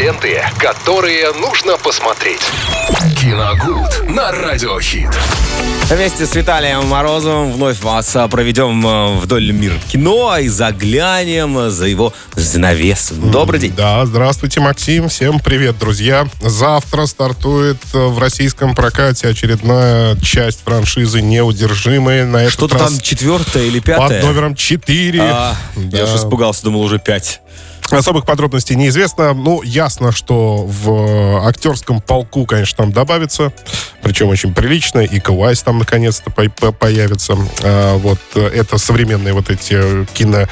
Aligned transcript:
Ленты, 0.00 0.42
которые 0.58 1.30
нужно 1.34 1.76
посмотреть. 1.76 2.40
Киногуд 3.20 4.08
на 4.08 4.32
Радиохит. 4.32 5.10
Вместе 5.90 6.24
с 6.24 6.34
Виталием 6.34 6.86
Морозовым 6.86 7.52
вновь 7.52 7.82
вас 7.82 8.16
а, 8.16 8.26
проведем 8.26 8.82
а, 8.86 9.18
вдоль 9.18 9.52
мира 9.52 9.74
кино 9.92 10.38
и 10.38 10.48
заглянем 10.48 11.70
за 11.70 11.84
его 11.84 12.14
занавесом. 12.34 13.30
Добрый 13.30 13.60
день. 13.60 13.74
Да, 13.76 14.06
здравствуйте, 14.06 14.60
Максим. 14.60 15.10
Всем 15.10 15.38
привет, 15.38 15.78
друзья. 15.78 16.26
Завтра 16.40 17.04
стартует 17.04 17.76
э, 17.92 17.98
в 17.98 18.18
российском 18.18 18.74
прокате 18.74 19.28
очередная 19.28 20.16
часть 20.16 20.64
франшизы 20.64 21.20
«Неудержимые». 21.20 22.24
На 22.24 22.38
этот 22.38 22.54
Что-то 22.54 22.78
раз 22.78 22.92
там 22.92 23.00
четвертое 23.02 23.64
или 23.64 23.80
пятое? 23.80 24.22
под 24.22 24.22
номером 24.22 24.54
4. 24.54 25.20
А, 25.20 25.54
Я 25.76 26.04
уж 26.04 26.10
испугался, 26.14 26.62
думал 26.62 26.80
уже 26.80 26.98
пять. 26.98 27.42
Особых 27.90 28.24
подробностей 28.24 28.76
неизвестно. 28.76 29.34
Ну, 29.34 29.62
ясно, 29.62 30.12
что 30.12 30.64
в 30.64 31.46
актерском 31.46 32.00
полку, 32.00 32.46
конечно, 32.46 32.84
там 32.84 32.92
добавится. 32.92 33.52
Причем 34.02 34.28
очень 34.28 34.54
прилично. 34.54 35.00
И 35.00 35.18
Квайс 35.20 35.62
там 35.62 35.78
наконец-то 35.78 36.30
по- 36.30 36.48
по- 36.48 36.72
появится. 36.72 37.36
А, 37.62 37.96
вот 37.98 38.18
э, 38.34 38.46
это 38.46 38.78
современные 38.78 39.34
вот 39.34 39.50
эти 39.50 40.04
кино... 40.14 40.46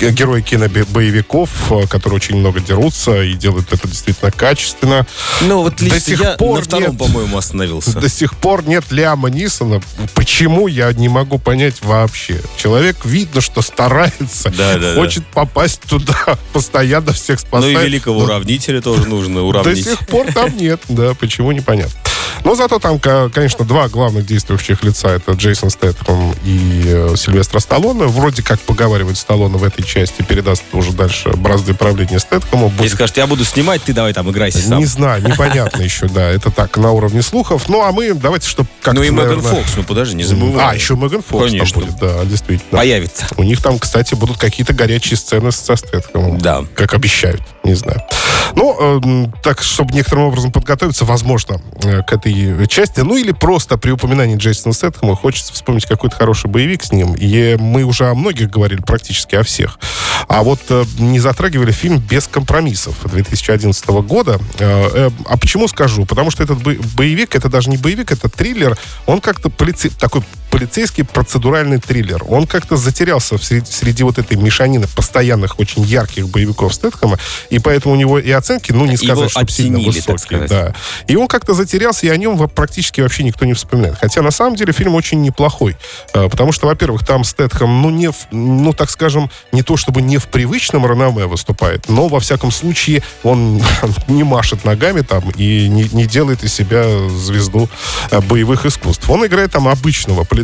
герои 0.00 0.40
кинобоевиков, 0.42 1.50
э, 1.72 1.86
которые 1.86 2.16
очень 2.16 2.36
много 2.36 2.60
дерутся 2.60 3.22
и 3.22 3.34
делают 3.34 3.72
это 3.72 3.86
действительно 3.88 4.30
качественно. 4.32 5.06
Ну, 5.42 5.62
вот 5.62 5.76
До 5.76 5.84
лично 5.84 6.00
сих 6.00 6.20
я 6.20 6.32
пор 6.32 6.58
на 6.58 6.64
втором, 6.64 6.90
нет. 6.90 6.98
по-моему, 6.98 7.38
остановился. 7.38 7.98
До 7.98 8.08
сих 8.08 8.36
пор 8.36 8.66
нет 8.66 8.84
Лиама 8.90 9.30
Нисона. 9.30 9.80
Почему, 10.14 10.66
я 10.66 10.92
не 10.92 11.08
могу 11.08 11.38
понять 11.38 11.82
вообще. 11.82 12.40
Человек 12.56 13.04
видно, 13.04 13.40
что 13.40 13.62
старается, 13.62 14.50
Да, 14.50 14.76
да, 14.76 14.94
хочет 14.96 15.24
попасть 15.26 15.80
туда, 15.82 16.36
постоянно 16.52 16.79
всех 17.12 17.40
Ну 17.42 17.46
спасает. 17.48 17.78
и 17.78 17.84
великого 17.86 18.20
уравнителя 18.24 18.80
тоже 18.80 19.06
нужно 19.08 19.36
До 19.36 19.42
уравнить. 19.44 19.84
сих 19.84 19.98
пор 20.06 20.32
там 20.32 20.56
нет, 20.56 20.80
да, 20.88 21.14
почему 21.14 21.52
непонятно. 21.52 21.92
Но 22.44 22.54
зато 22.54 22.78
там, 22.78 22.98
конечно, 22.98 23.64
два 23.64 23.88
главных 23.88 24.26
действующих 24.26 24.82
лица. 24.82 25.08
Это 25.08 25.32
Джейсон 25.32 25.70
Стэтхэм 25.70 26.34
и 26.44 26.82
э, 26.86 27.14
Сильвестр 27.16 27.60
Сталлоне. 27.60 28.04
Вроде 28.04 28.42
как 28.42 28.60
поговаривает 28.60 29.18
Сталлоне 29.18 29.56
в 29.56 29.64
этой 29.64 29.82
части, 29.82 30.22
передаст 30.22 30.64
уже 30.72 30.92
дальше 30.92 31.30
бразды 31.30 31.74
правления 31.74 32.18
Стэтхэму. 32.18 32.66
Если 32.66 32.78
Будет 32.78 32.92
скажет, 32.92 33.16
я 33.16 33.26
буду 33.26 33.44
снимать, 33.44 33.82
ты 33.82 33.92
давай 33.92 34.12
там 34.12 34.30
играйся 34.30 34.58
сам. 34.58 34.78
не 34.78 34.86
знаю, 34.86 35.22
непонятно 35.22 35.82
еще, 35.82 36.08
да. 36.08 36.28
Это 36.30 36.50
так, 36.50 36.76
на 36.76 36.92
уровне 36.92 37.22
слухов. 37.22 37.68
Ну, 37.68 37.82
а 37.82 37.92
мы 37.92 38.14
давайте, 38.14 38.48
чтобы 38.48 38.68
как 38.82 38.94
Ну 38.94 39.02
и 39.02 39.10
Меган 39.10 39.40
Фокс, 39.42 39.76
ну 39.76 39.82
подожди, 39.82 40.16
не 40.16 40.24
забывай. 40.24 40.64
А, 40.64 40.74
еще 40.74 40.94
Меган 40.94 41.22
Фокс 41.22 41.44
Конечно. 41.44 41.80
там 41.80 41.88
будет, 41.88 42.00
да, 42.00 42.24
действительно. 42.24 42.78
Появится. 42.78 43.26
У 43.36 43.42
них 43.42 43.62
там, 43.62 43.78
кстати, 43.78 44.14
будут 44.14 44.38
какие-то 44.38 44.72
горячие 44.72 45.16
сцены 45.16 45.52
со 45.52 45.76
Стэтхэмом. 45.76 46.38
Да. 46.38 46.64
Как 46.74 46.94
обещают, 46.94 47.42
не 47.64 47.74
знаю. 47.74 48.02
Ну, 48.60 48.76
э, 48.78 49.26
так, 49.42 49.62
чтобы 49.62 49.94
некоторым 49.94 50.26
образом 50.26 50.52
подготовиться, 50.52 51.06
возможно, 51.06 51.62
э, 51.82 52.02
к 52.02 52.12
этой 52.12 52.66
части. 52.66 53.00
Ну, 53.00 53.16
или 53.16 53.32
просто 53.32 53.78
при 53.78 53.90
упоминании 53.90 54.36
Джейсона 54.36 54.74
Стэтхэма 54.74 55.16
хочется 55.16 55.54
вспомнить 55.54 55.86
какой-то 55.86 56.14
хороший 56.14 56.50
боевик 56.50 56.84
с 56.84 56.92
ним. 56.92 57.14
И 57.18 57.56
мы 57.58 57.84
уже 57.84 58.10
о 58.10 58.14
многих 58.14 58.50
говорили, 58.50 58.82
практически 58.82 59.34
о 59.34 59.44
всех. 59.44 59.78
А 60.28 60.42
вот 60.42 60.60
э, 60.68 60.84
не 60.98 61.20
затрагивали 61.20 61.72
фильм 61.72 61.96
«Без 62.00 62.26
компромиссов» 62.26 62.96
2011 63.10 63.86
года. 64.02 64.38
Э, 64.58 64.90
э, 64.92 65.10
а 65.24 65.38
почему 65.38 65.66
скажу? 65.66 66.04
Потому 66.04 66.30
что 66.30 66.42
этот 66.42 66.62
бо- 66.62 66.76
боевик, 66.96 67.34
это 67.34 67.48
даже 67.48 67.70
не 67.70 67.78
боевик, 67.78 68.12
это 68.12 68.28
триллер. 68.28 68.76
Он 69.06 69.22
как-то 69.22 69.48
полице- 69.48 69.90
такой 69.98 70.22
полицейский 70.50 71.04
процедуральный 71.04 71.78
триллер. 71.78 72.22
Он 72.28 72.46
как-то 72.46 72.76
затерялся 72.76 73.38
в 73.38 73.44
среди, 73.44 73.70
среди 73.70 74.02
вот 74.02 74.18
этой 74.18 74.36
мешанины 74.36 74.86
постоянных, 74.94 75.58
очень 75.60 75.82
ярких 75.82 76.28
боевиков 76.28 76.74
Стэтхэма, 76.74 77.18
и 77.50 77.58
поэтому 77.58 77.94
у 77.94 77.96
него 77.96 78.18
и 78.18 78.30
оценки, 78.30 78.72
ну, 78.72 78.84
не 78.84 78.94
Его 78.94 79.04
сказать, 79.04 79.30
что 79.30 79.46
сильно 79.48 79.78
оттенили, 79.78 80.00
так 80.00 80.14
высокие. 80.14 80.48
Да. 80.48 80.74
И 81.06 81.16
он 81.16 81.28
как-то 81.28 81.54
затерялся, 81.54 82.06
и 82.06 82.08
о 82.08 82.16
нем 82.16 82.36
практически 82.48 83.00
вообще 83.00 83.22
никто 83.22 83.44
не 83.44 83.54
вспоминает. 83.54 83.96
Хотя, 84.00 84.22
на 84.22 84.30
самом 84.30 84.56
деле, 84.56 84.72
фильм 84.72 84.94
очень 84.94 85.22
неплохой. 85.22 85.76
Э, 86.14 86.28
Потому 86.28 86.52
что, 86.52 86.66
во-первых, 86.66 87.04
там 87.06 87.24
Стэтхэм, 87.24 87.82
ну, 87.82 87.90
не 87.90 88.08
в- 88.10 88.26
ну, 88.30 88.72
так 88.72 88.90
скажем, 88.90 89.30
не 89.52 89.62
то 89.62 89.76
чтобы 89.76 90.02
не 90.02 90.18
в 90.18 90.26
привычном 90.26 90.84
реноме 90.86 91.26
выступает, 91.26 91.88
но, 91.88 92.08
во 92.08 92.20
всяком 92.20 92.50
случае, 92.50 93.02
он 93.22 93.62
не 94.08 94.24
машет 94.24 94.64
ногами 94.64 95.02
там 95.02 95.30
и 95.30 95.68
не, 95.68 95.84
не 95.92 96.06
делает 96.06 96.42
из 96.44 96.52
себя 96.52 96.84
звезду 97.08 97.68
э, 98.10 98.20
боевых 98.20 98.66
искусств. 98.66 99.08
Он 99.08 99.24
играет 99.26 99.52
там 99.52 99.68
обычного 99.68 100.24
полицейского 100.24 100.39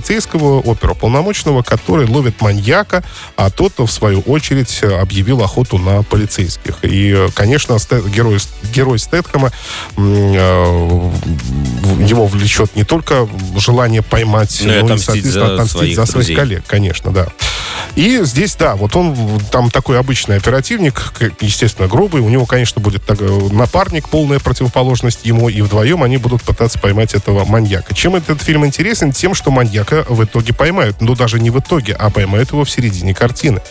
оперуполномоченного, 0.65 1.63
который 1.63 2.07
ловит 2.07 2.41
маньяка, 2.41 3.05
а 3.37 3.51
тот, 3.51 3.79
в 3.79 3.89
свою 3.89 4.21
очередь, 4.21 4.83
объявил 4.83 5.43
охоту 5.43 5.79
на 5.79 6.03
полицейских. 6.03 6.79
И, 6.83 7.29
конечно, 7.35 7.77
герой, 8.09 8.39
герой 8.73 8.99
Стэтхэма 8.99 9.53
э, 9.97 11.11
его 12.01 12.27
влечет 12.27 12.75
не 12.77 12.85
только 12.85 13.29
желание 13.57 14.03
поймать, 14.03 14.59
Ну 14.63 14.69
и 14.69 14.73
но 14.73 14.75
и, 14.75 14.85
отомстить 14.85 15.07
соответственно, 15.07 15.47
за 15.47 15.55
отомстить 15.55 15.79
своих 15.79 15.97
за 15.97 16.07
своих 16.07 16.39
коллег, 16.39 16.65
конечно, 16.67 17.11
да. 17.13 17.29
И 17.97 18.23
здесь, 18.25 18.55
да, 18.57 18.77
вот 18.77 18.95
он 18.95 19.41
там 19.51 19.71
такой 19.71 19.99
обычный 19.99 20.37
оперативник, 20.37 21.15
естественно, 21.41 21.89
грубый. 21.89 22.21
У 22.21 22.29
него, 22.29 22.45
конечно, 22.45 22.81
будет 22.81 23.03
э, 23.09 23.49
напарник, 23.51 24.11
полная 24.11 24.39
противоположность 24.39 25.25
ему, 25.25 25.49
и 25.49 25.63
вдвоем 25.63 26.03
они 26.03 26.19
будут 26.19 26.43
пытаться 26.43 26.79
поймать 26.79 27.15
этого 27.15 27.47
маньяка. 27.47 27.95
Чем 27.95 28.15
этот 28.15 28.43
фильм 28.43 28.67
интересен? 28.67 29.13
Тем, 29.13 29.33
что 29.33 29.51
маньяка 29.51 30.05
в 30.11 30.23
итоге 30.23 30.53
поймают. 30.53 31.01
Ну, 31.01 31.15
даже 31.15 31.41
не 31.41 31.49
в 31.49 31.59
итоге, 31.59 31.95
а 31.95 32.11
поймают 32.11 32.53
его 32.53 32.65
в 32.65 32.71
середине 32.71 33.15
картины. 33.15 33.63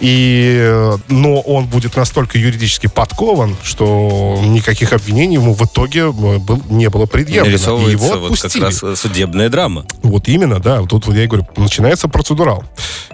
И, 0.00 0.58
э, 0.60 0.98
но 1.08 1.40
он 1.40 1.64
будет 1.64 1.96
настолько 1.96 2.36
юридически 2.36 2.88
подкован, 2.88 3.56
что 3.62 4.38
никаких 4.44 4.92
обвинений 4.92 5.36
ему 5.36 5.54
в 5.54 5.64
итоге 5.64 6.00
э, 6.00 6.10
был, 6.10 6.60
не 6.68 6.90
было 6.90 7.06
предъявлено. 7.06 7.88
И 7.88 7.92
его 7.92 8.06
вот 8.18 8.38
как 8.38 8.44
отпустили. 8.44 8.64
раз 8.64 9.00
судебная 9.00 9.48
драма. 9.48 9.86
Вот 10.02 10.28
именно, 10.28 10.60
да. 10.60 10.82
Тут 10.82 11.08
я 11.08 11.24
и 11.24 11.26
говорю, 11.26 11.46
начинается 11.62 12.08
процедурал. 12.08 12.64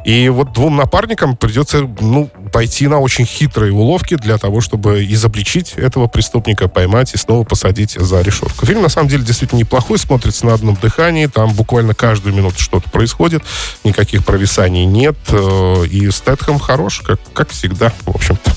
И 0.05 0.29
вот 0.29 0.53
двум 0.53 0.77
напарникам 0.77 1.37
придется, 1.37 1.89
ну, 2.01 2.31
пойти 2.53 2.87
на 2.89 2.99
очень 2.99 3.27
хитрые 3.27 3.73
уловки 3.73 4.17
для 4.17 4.39
того, 4.39 4.61
чтобы 4.61 5.05
изобличить 5.05 5.73
этого 5.75 6.07
преступника, 6.07 6.69
поймать 6.69 7.13
и 7.15 7.19
снова 7.19 7.45
посадить 7.45 7.93
за 7.93 8.23
решетку. 8.23 8.65
Фильм, 8.65 8.83
на 8.83 8.89
самом 8.89 9.09
деле, 9.09 9.25
действительно 9.25 9.59
неплохой, 9.59 9.99
смотрится 9.99 10.47
на 10.47 10.55
одном 10.55 10.77
дыхании. 10.81 11.27
Там 11.27 11.53
буквально 11.53 11.95
каждую 11.95 12.35
минуту 12.35 12.61
что-то 12.61 12.89
происходит. 12.91 13.43
Никаких 13.85 14.25
провисаний 14.25 14.85
нет. 14.85 15.17
э, 15.29 15.87
И 15.91 16.11
Стэтхэм 16.11 16.59
хорош, 16.59 17.01
как, 17.01 17.21
как 17.35 17.51
всегда, 17.51 17.93
в 18.07 18.15
общем-то. 18.15 18.48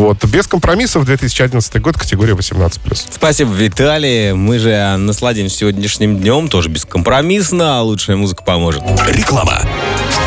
Вот. 0.00 0.24
Без 0.24 0.46
компромиссов 0.46 1.04
2011 1.04 1.78
год, 1.82 1.98
категория 1.98 2.32
18+. 2.32 2.80
Спасибо, 3.12 3.52
Виталий. 3.52 4.32
Мы 4.32 4.58
же 4.58 4.96
насладимся 4.96 5.58
сегодняшним 5.58 6.16
днем, 6.16 6.48
тоже 6.48 6.70
бескомпромиссно, 6.70 7.80
а 7.80 7.82
лучшая 7.82 8.16
музыка 8.16 8.42
поможет. 8.42 8.82
Реклама. 9.08 9.60